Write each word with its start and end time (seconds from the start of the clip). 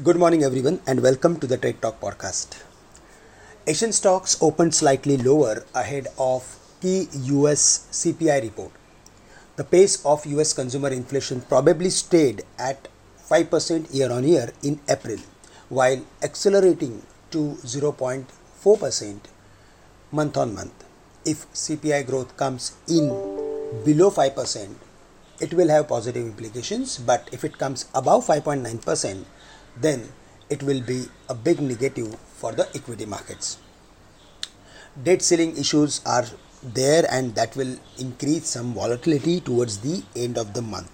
Good 0.00 0.16
morning, 0.16 0.42
everyone, 0.42 0.80
and 0.86 1.02
welcome 1.02 1.38
to 1.38 1.46
the 1.46 1.58
Trade 1.58 1.82
Talk 1.82 2.00
podcast. 2.00 2.62
Asian 3.66 3.92
stocks 3.92 4.38
opened 4.40 4.74
slightly 4.74 5.18
lower 5.18 5.66
ahead 5.74 6.06
of 6.18 6.58
key 6.80 7.08
US 7.12 7.88
CPI 7.92 8.40
report. 8.40 8.72
The 9.56 9.64
pace 9.64 10.02
of 10.06 10.24
US 10.24 10.54
consumer 10.54 10.88
inflation 10.88 11.42
probably 11.42 11.90
stayed 11.90 12.42
at 12.58 12.88
5% 13.28 13.92
year 13.92 14.10
on 14.10 14.24
year 14.24 14.54
in 14.62 14.80
April, 14.88 15.18
while 15.68 16.00
accelerating 16.22 17.02
to 17.30 17.58
0.4% 17.60 19.20
month 20.10 20.36
on 20.38 20.54
month. 20.54 20.84
If 21.26 21.52
CPI 21.52 22.06
growth 22.06 22.34
comes 22.38 22.72
in 22.88 23.08
below 23.84 24.10
5%, 24.10 24.74
it 25.38 25.52
will 25.52 25.68
have 25.68 25.88
positive 25.88 26.24
implications, 26.24 26.96
but 26.96 27.28
if 27.30 27.44
it 27.44 27.58
comes 27.58 27.84
above 27.94 28.26
5.9%, 28.26 29.26
then 29.76 30.08
it 30.50 30.62
will 30.62 30.80
be 30.82 31.06
a 31.28 31.34
big 31.34 31.60
negative 31.60 32.14
for 32.16 32.52
the 32.52 32.68
equity 32.74 33.06
markets. 33.06 33.58
Debt 35.02 35.22
ceiling 35.22 35.56
issues 35.56 36.00
are 36.04 36.26
there 36.62 37.04
and 37.10 37.34
that 37.34 37.56
will 37.56 37.76
increase 37.98 38.46
some 38.46 38.74
volatility 38.74 39.40
towards 39.40 39.78
the 39.78 40.02
end 40.14 40.36
of 40.36 40.52
the 40.54 40.62
month. 40.62 40.90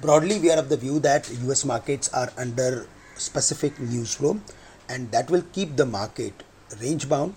Broadly, 0.00 0.38
we 0.38 0.50
are 0.50 0.58
of 0.58 0.68
the 0.68 0.76
view 0.76 0.98
that 1.00 1.30
US 1.44 1.64
markets 1.64 2.08
are 2.12 2.32
under 2.36 2.86
specific 3.16 3.78
news 3.78 4.14
flow 4.14 4.40
and 4.88 5.10
that 5.12 5.30
will 5.30 5.44
keep 5.52 5.76
the 5.76 5.86
market 5.86 6.42
range 6.80 7.08
bound. 7.08 7.34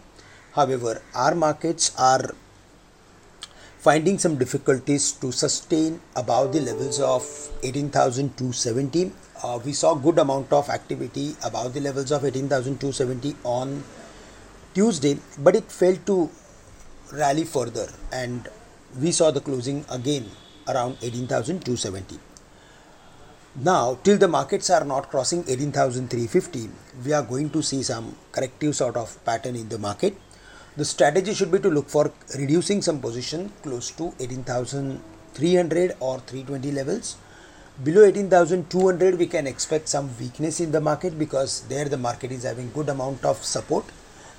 However, 0.54 1.02
our 1.14 1.36
markets 1.36 1.92
are 1.98 2.34
finding 3.78 4.18
some 4.18 4.38
difficulties 4.38 5.12
to 5.12 5.32
sustain 5.32 6.00
above 6.16 6.54
the 6.54 6.62
levels 6.62 7.00
of 7.00 7.24
18,270 7.64 9.12
uh, 9.44 9.60
we 9.64 9.74
saw 9.74 9.94
good 9.94 10.18
amount 10.18 10.52
of 10.54 10.70
activity 10.70 11.36
above 11.44 11.74
the 11.74 11.82
levels 11.82 12.12
of 12.12 12.24
18,270 12.24 13.36
on 13.44 13.84
Tuesday, 14.74 15.20
but 15.38 15.56
it 15.56 15.72
failed 15.72 16.06
to 16.06 16.30
rally 17.12 17.44
further, 17.44 17.88
and 18.12 18.48
we 19.00 19.12
saw 19.12 19.32
the 19.32 19.42
closing 19.42 19.86
again 19.90 20.26
around 20.68 20.98
18,270. 21.02 22.20
Now, 23.56 24.00
till 24.04 24.18
the 24.18 24.28
markets 24.28 24.70
are 24.72 24.84
not 24.84 25.10
crossing 25.12 25.44
18,350, 25.48 26.70
we 27.06 27.14
are 27.14 27.22
going 27.22 27.52
to 27.52 27.62
see 27.62 27.84
some 27.84 28.16
corrective 28.32 28.76
sort 28.76 28.98
of 28.98 29.24
pattern 29.26 29.56
in 29.56 29.70
the 29.70 29.78
market. 29.78 30.18
The 30.76 30.86
strategy 30.86 31.36
should 31.36 31.52
be 31.52 31.60
to 31.60 31.70
look 31.70 31.88
for 31.88 32.12
reducing 32.40 32.82
some 32.82 33.00
position 33.00 33.52
close 33.62 33.92
to 33.92 34.12
18,300 34.20 35.98
or 36.00 36.20
320 36.20 36.72
levels 36.72 37.18
below 37.82 38.04
18200 38.04 39.18
we 39.18 39.26
can 39.26 39.48
expect 39.48 39.90
some 39.90 40.16
weakness 40.20 40.60
in 40.60 40.72
the 40.72 40.80
market 40.80 41.18
because 41.18 41.62
there 41.62 41.86
the 41.86 41.98
market 41.98 42.32
is 42.32 42.44
having 42.44 42.70
good 42.72 42.88
amount 42.90 43.26
of 43.26 43.44
support. 43.44 43.84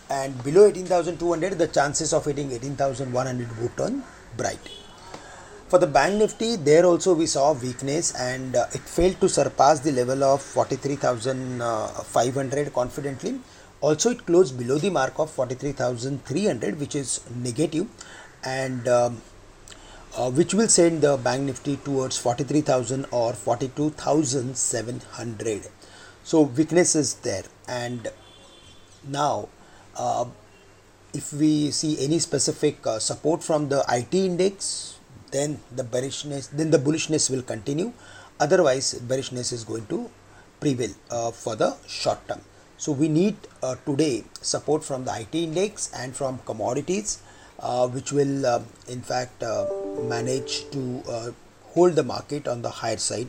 And 0.08 0.40
below 0.44 0.66
18200 0.66 1.58
the 1.58 1.66
chances 1.66 2.12
of 2.12 2.26
hitting 2.26 2.52
18100 2.52 3.60
would 3.60 3.76
turn 3.76 4.04
bright. 4.36 4.60
For 5.66 5.80
the 5.80 5.88
bank 5.88 6.18
nifty 6.18 6.54
there 6.54 6.86
also 6.86 7.12
we 7.14 7.26
saw 7.26 7.54
weakness 7.54 8.14
and 8.14 8.54
uh, 8.54 8.66
it 8.72 8.82
failed 8.82 9.20
to 9.20 9.28
surpass 9.28 9.80
the 9.80 9.90
level 9.90 10.22
of 10.22 10.40
43500 10.40 12.72
confidently. 12.72 13.40
Also 13.80 14.10
it 14.10 14.24
closed 14.24 14.56
below 14.56 14.78
the 14.78 14.90
mark 14.90 15.18
of 15.18 15.32
43300 15.32 16.78
which 16.78 16.94
is 16.94 17.18
negative. 17.34 17.88
And 18.44 18.86
um, 18.86 19.20
uh, 20.16 20.30
which 20.30 20.54
will 20.54 20.68
send 20.68 21.02
the 21.02 21.16
bank 21.16 21.42
nifty 21.42 21.76
towards 21.76 22.16
43000 22.18 23.06
or 23.10 23.32
42700 23.32 25.62
so 26.24 26.40
weakness 26.40 26.96
is 26.96 27.14
there. 27.16 27.44
And 27.68 28.08
now 29.06 29.50
uh, 29.94 30.24
if 31.12 31.34
we 31.34 31.70
see 31.70 32.02
any 32.02 32.18
specific 32.18 32.84
uh, 32.86 32.98
support 32.98 33.44
from 33.44 33.68
the 33.68 33.84
IT 33.90 34.14
index 34.14 34.98
then 35.32 35.60
the 35.76 35.84
bearishness 35.84 36.46
then 36.46 36.70
the 36.70 36.78
bullishness 36.78 37.30
will 37.30 37.42
continue. 37.42 37.92
Otherwise 38.40 38.94
bearishness 38.94 39.52
is 39.52 39.64
going 39.64 39.84
to 39.86 40.10
prevail 40.60 40.90
uh, 41.10 41.30
for 41.30 41.56
the 41.56 41.76
short 41.86 42.26
term. 42.26 42.40
So 42.78 42.92
we 42.92 43.08
need 43.08 43.36
uh, 43.62 43.76
today 43.84 44.24
support 44.40 44.82
from 44.82 45.04
the 45.04 45.14
IT 45.20 45.34
index 45.34 45.92
and 45.94 46.16
from 46.16 46.38
commodities 46.46 47.22
which 47.88 48.12
will 48.12 48.46
uh, 48.46 48.62
in 48.88 49.00
fact 49.00 49.42
uh, 49.42 49.66
manage 50.08 50.68
to 50.70 51.02
uh, 51.08 51.30
hold 51.74 51.94
the 51.94 52.02
market 52.02 52.48
on 52.48 52.62
the 52.62 52.70
higher 52.70 52.96
side. 52.96 53.28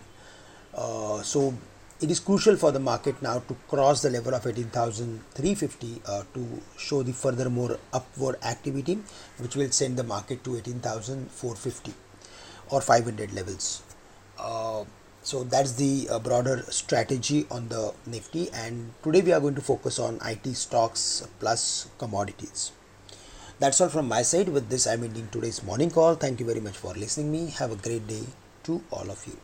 Uh, 0.73 1.21
so 1.21 1.53
it 2.01 2.11
is 2.11 2.19
crucial 2.19 2.57
for 2.57 2.71
the 2.71 2.79
market 2.79 3.21
now 3.21 3.39
to 3.39 3.55
cross 3.69 4.01
the 4.01 4.09
level 4.09 4.33
of 4.33 4.45
18,350 4.45 6.01
uh, 6.05 6.23
to 6.33 6.61
show 6.77 7.03
the 7.03 7.13
further 7.13 7.49
more 7.49 7.77
upward 7.93 8.37
activity, 8.43 8.99
which 9.37 9.55
will 9.55 9.71
send 9.71 9.97
the 9.97 10.03
market 10.03 10.43
to 10.43 10.57
18,450 10.57 11.93
or 12.69 12.81
500 12.81 13.33
levels. 13.33 13.83
so 15.23 15.43
that's 15.43 15.71
the 15.73 16.07
broader 16.23 16.63
strategy 16.69 17.47
on 17.49 17.69
the 17.69 17.93
Nifty, 18.05 18.49
and 18.53 18.91
today 19.01 19.21
we 19.21 19.31
are 19.33 19.39
going 19.39 19.55
to 19.55 19.61
focus 19.61 19.97
on 19.97 20.19
IT 20.23 20.55
stocks 20.55 21.25
plus 21.39 21.87
commodities. 21.97 22.71
That's 23.57 23.79
all 23.79 23.87
from 23.87 24.09
my 24.09 24.21
side. 24.21 24.49
With 24.49 24.69
this, 24.69 24.85
I'm 24.85 25.05
ending 25.05 25.29
today's 25.31 25.63
morning 25.63 25.89
call. 25.89 26.15
Thank 26.15 26.41
you 26.41 26.45
very 26.45 26.59
much 26.59 26.75
for 26.75 26.93
listening 26.93 27.31
me. 27.31 27.51
Have 27.51 27.71
a 27.71 27.77
great 27.77 28.05
day 28.05 28.23
to 28.63 28.83
all 28.91 29.09
of 29.09 29.25
you. 29.25 29.37